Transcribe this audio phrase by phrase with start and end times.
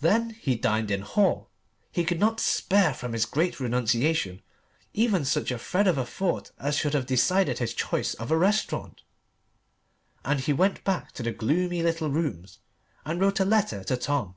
[0.00, 1.50] Then he dined in Hall
[1.90, 4.40] he could not spare from his great renunciation
[4.94, 8.36] even such a thread of a thought as should have decided his choice of a
[8.38, 9.02] restaurant;
[10.24, 12.60] and he went back to the gloomy little rooms
[13.04, 14.36] and wrote a letter to Tom.